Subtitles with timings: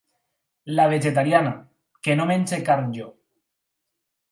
[0.79, 1.51] La vegetariana,
[2.07, 3.09] que no menjo carn jo.